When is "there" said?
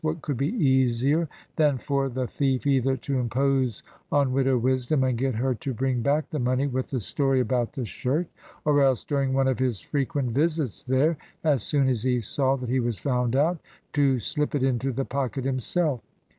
10.83-11.17